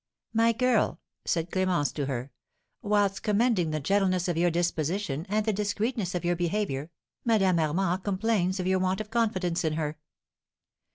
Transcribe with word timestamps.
"My 0.33 0.51
girl," 0.51 0.99
said 1.25 1.51
Clémence 1.51 1.93
to 1.93 2.07
her, 2.07 2.31
"whilst 2.81 3.21
commending 3.21 3.69
the 3.69 3.79
gentleness 3.79 4.27
of 4.27 4.35
your 4.35 4.49
disposition 4.49 5.27
and 5.29 5.45
the 5.45 5.53
discreetness 5.53 6.15
of 6.15 6.25
your 6.25 6.35
behaviour, 6.35 6.89
Madame 7.23 7.59
Armand 7.59 8.03
complains 8.03 8.59
of 8.59 8.65
your 8.65 8.79
want 8.79 8.99
of 8.99 9.11
confidence 9.11 9.63
in 9.63 9.73
her." 9.73 9.99